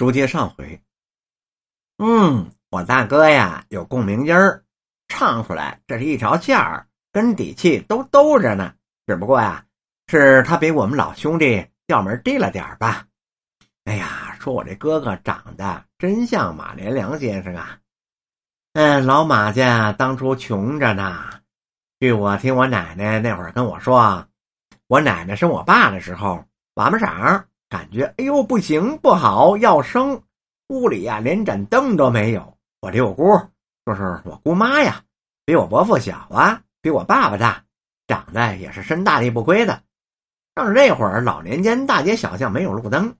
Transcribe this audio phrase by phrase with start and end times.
[0.00, 0.80] 书接上回，
[1.98, 4.64] 嗯，我大哥呀有共鸣音儿，
[5.08, 8.72] 唱出来这是一条线儿，跟底气都兜着呢。
[9.06, 9.62] 只不过呀，
[10.06, 13.04] 是他比我们老兄弟调门低了点儿吧。
[13.84, 17.78] 哎呀，说我这哥哥长得真像马连良先生啊。
[18.72, 21.28] 嗯，老马家当初穷着呢。
[21.98, 24.26] 据我听我奶奶那会儿跟我说，
[24.86, 26.42] 我奶奶生我爸的时候，
[26.72, 30.22] 晚上感觉哎呦不行不好要生，
[30.68, 32.58] 屋里呀连盏灯都没有。
[32.82, 33.40] 我六姑
[33.86, 35.02] 就是我姑妈呀，
[35.46, 37.64] 比我伯父小啊，比我爸爸大，
[38.06, 39.82] 长得也是身大力不亏的。
[40.54, 43.14] 正是那会儿老年间大街小巷没有路灯，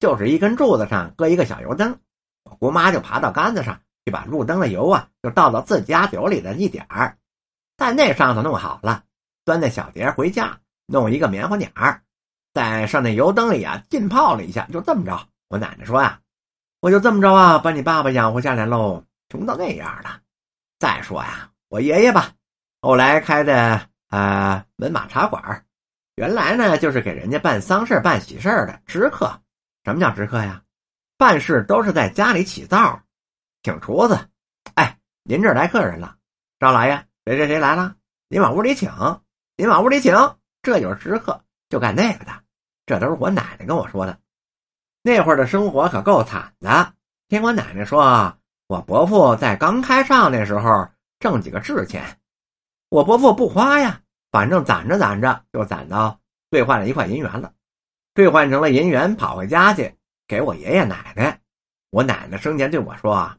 [0.00, 1.96] 就是一根柱子上搁一个小油灯，
[2.42, 3.80] 我姑妈就爬到杆子上。
[4.02, 7.18] 就把路灯的油啊，就倒到自家酒里的一点儿，
[7.76, 9.04] 在那上头弄好了，
[9.44, 12.02] 端那小碟回家，弄一个棉花鸟儿，
[12.52, 15.28] 在上那油灯里啊浸泡了一下，就这么着。
[15.48, 16.20] 我奶奶说呀，
[16.80, 20.20] 我就这么着啊，把你爸爸养活下来喽，穷到那样了。
[20.78, 22.32] 再说呀，我爷爷吧，
[22.80, 25.64] 后来开的啊门马茶馆，
[26.16, 29.40] 原来呢就是给人家办丧事办喜事的直客。
[29.84, 30.62] 什么叫直客呀？
[31.16, 33.00] 办事都是在家里起灶。
[33.62, 34.18] 请厨子，
[34.74, 36.16] 哎，您这儿来客人了，
[36.58, 37.94] 赵老爷，谁谁谁来了？
[38.28, 38.90] 您往屋里请，
[39.56, 40.14] 您往屋里请。
[40.62, 42.32] 这就是知客，就干那个的。
[42.84, 44.18] 这都是我奶奶跟我说的。
[45.02, 46.92] 那会儿的生活可够惨的。
[47.28, 52.18] 听我奶奶说，我伯父在刚开上那时候挣几个制钱，
[52.90, 57.52] 我伯父不花呀，反正攒着攒着就攒到兑换了一块银元了，
[58.12, 59.94] 兑换成了银元，跑回家去
[60.26, 61.40] 给我爷爷奶奶。
[61.90, 63.36] 我奶奶生前对我说啊。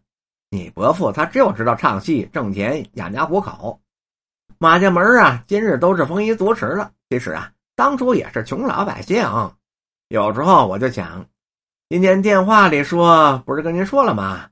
[0.54, 3.80] 你伯父他只有知道唱戏挣钱养家糊口，
[4.58, 6.92] 马家门啊，今日都是丰衣足食了。
[7.10, 9.26] 其实啊，当初也是穷老百姓。
[10.10, 11.26] 有时候我就想，
[11.90, 14.48] 今天电话里说不是跟您说了吗？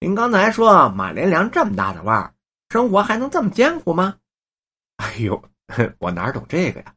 [0.00, 2.32] 您刚才说马连良这么大的腕儿，
[2.70, 4.14] 生活还能这么艰苦吗？
[4.96, 5.44] 哎呦，
[6.00, 6.94] 我哪懂这个呀？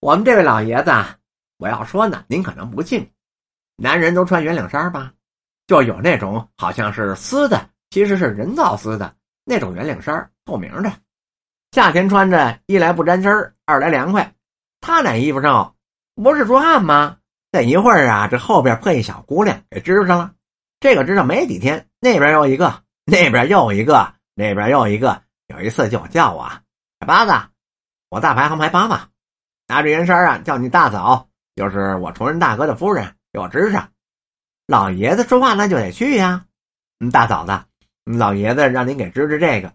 [0.00, 0.90] 我们这位老爷子，
[1.58, 3.06] 我要说呢，您可能不信，
[3.76, 5.12] 男人都穿圆领衫吧？
[5.66, 10.90] 就有那种好像是丝的，其实是人造丝的那种圆领衫，透明的，
[11.72, 14.34] 夏天穿着一来不沾身二来凉快。
[14.82, 15.76] 他那衣服上
[16.16, 17.16] 不是出汗吗？
[17.52, 20.32] 等一会儿啊，这后边碰一小姑娘给支上了。
[20.80, 25.22] 这个支上没几天，那边又一个，那边又一个，那边又一个。
[25.46, 26.50] 有一次就叫我
[27.06, 27.48] 八子，
[28.08, 29.08] 我大排行排八嘛，
[29.68, 33.90] 拿着圆衫啊，叫你大嫂，就是我崇仁大哥的夫人，给我支上。
[34.66, 36.46] 老爷子说话那就得去呀，
[37.12, 37.62] 大嫂子，
[38.04, 39.72] 老爷子让您给支支这个。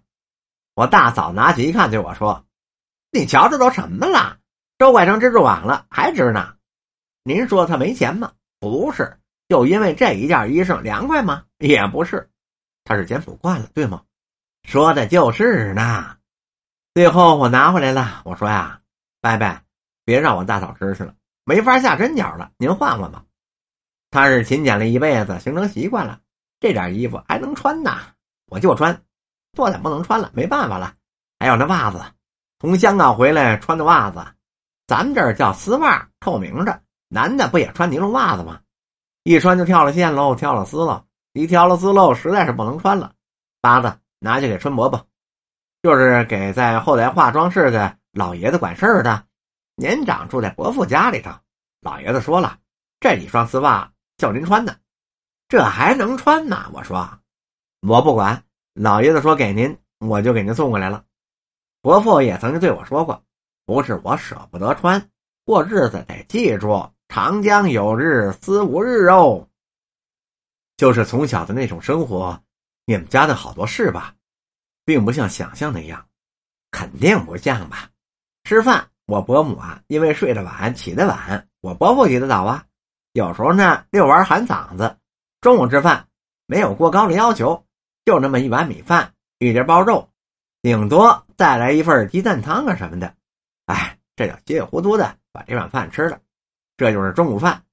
[0.76, 2.46] 我大嫂拿起一看，对我说
[3.12, 4.38] ：“你瞧这都什么了？
[4.78, 6.54] 都快成蜘蛛网了，还织呢？
[7.24, 8.32] 您说他没钱吗？
[8.60, 9.18] 不是，
[9.50, 11.44] 就因为这一件衣裳凉快吗？
[11.58, 12.30] 也不是，
[12.84, 14.04] 他是简朴惯了，对吗？
[14.64, 16.18] 说的就是呢。
[16.94, 18.82] 最后我拿回来了，我说呀，
[19.22, 19.62] 伯伯，
[20.06, 21.14] 别让我大嫂支去了，
[21.44, 23.24] 没法下针脚了，您换换吧。”
[24.10, 26.20] 他是勤俭了一辈子，形成习惯了，
[26.60, 27.98] 这点衣服还能穿呢，
[28.48, 29.04] 我就穿，
[29.54, 30.96] 多点不能穿了，没办法了。
[31.40, 32.02] 还有那袜子，
[32.60, 34.26] 从香港回来穿的袜子，
[34.88, 38.62] 咱们这儿叫丝袜，透明的，男的不也穿尼龙袜子吗？
[39.24, 43.14] 一穿就跳了线喽，跳了丝喽，一跳了丝喽，实在是不能穿了。
[43.62, 45.06] 八子拿去给春伯伯，
[45.84, 49.26] 就是给在后台化妆室的老爷子管事儿的，
[49.76, 51.32] 年长住在伯父家里头。
[51.82, 52.58] 老爷子说了，
[53.00, 53.92] 这几双丝袜。
[54.18, 54.76] 叫您穿的，
[55.48, 56.72] 这还能穿呢？
[56.74, 57.08] 我说，
[57.82, 58.44] 我不管。
[58.74, 61.04] 老爷子说给您，我就给您送过来了。
[61.84, 63.24] 伯父也曾经对我说过，
[63.68, 65.10] 不是我舍不得穿，
[65.44, 69.46] 过日子得记住“长江有日思无日”哦。
[70.78, 72.42] 就是从小的那种生活，
[72.86, 74.16] 你们家的好多事吧，
[74.86, 76.08] 并不像想象那样，
[76.72, 77.90] 肯定不像吧？
[78.46, 82.64] 吃饭，我伯母啊，因为睡得晚，起得晚，我伯父起得早啊。
[83.12, 84.98] 有时候呢，遛弯喊嗓子。
[85.42, 86.08] 中午吃饭
[86.46, 87.66] 没有过高的要求，
[88.06, 90.10] 就那么一碗米饭，一碟包肉，
[90.62, 93.17] 顶多再来一份鸡蛋汤啊什么的。
[93.68, 96.20] 哎，这叫稀里糊涂的把这碗饭吃了。
[96.76, 97.64] 这就是中午饭。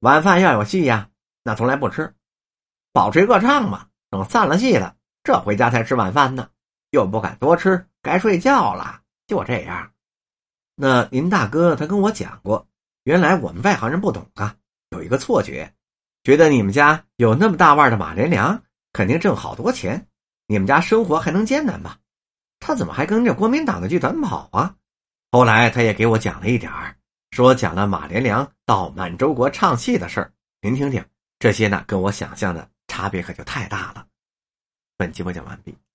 [0.00, 1.10] 晚饭要有戏呀，
[1.42, 2.14] 那从来不吃。
[2.92, 6.48] 保持歌唱嘛，等散了戏了，这回家才吃晚饭呢。
[6.90, 9.00] 又不敢多吃，该睡觉了。
[9.26, 9.90] 就这样。
[10.74, 12.66] 那您大哥他跟我讲过，
[13.04, 14.54] 原来我们外行人不懂啊。
[14.90, 15.74] 有一个错觉，
[16.22, 18.62] 觉得你们家有那么大腕的马连良，
[18.92, 20.06] 肯定挣好多钱，
[20.46, 21.98] 你们家生活还能艰难吧？
[22.60, 24.74] 他怎么还跟着国民党的剧团跑啊？
[25.30, 26.96] 后来他也给我讲了一点儿，
[27.30, 30.32] 说讲了马连良到满洲国唱戏的事儿，
[30.62, 31.04] 您听听，
[31.38, 34.06] 这些呢，跟我想象的差别可就太大了。
[34.96, 35.78] 本集播讲完毕。